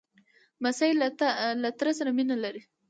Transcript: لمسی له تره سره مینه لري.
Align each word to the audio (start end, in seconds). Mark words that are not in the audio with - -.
لمسی 0.59 0.91
له 1.63 1.69
تره 1.79 1.91
سره 1.99 2.09
مینه 2.17 2.35
لري. 2.43 2.61